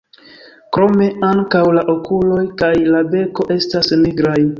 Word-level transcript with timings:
Krome 0.77 1.09
ankaŭ 1.27 1.61
la 1.79 1.83
okuloj 1.93 2.39
kaj 2.63 2.71
la 2.95 3.03
beko 3.13 3.47
estas 3.57 3.93
nigraj. 4.07 4.39